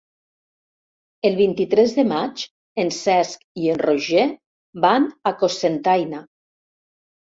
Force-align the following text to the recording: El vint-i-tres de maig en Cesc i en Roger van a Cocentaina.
El 1.29 1.37
vint-i-tres 1.41 1.93
de 1.99 2.07
maig 2.13 2.47
en 2.85 2.91
Cesc 3.03 3.47
i 3.65 3.71
en 3.77 3.81
Roger 3.87 4.27
van 4.89 5.11
a 5.35 5.39
Cocentaina. 5.47 6.29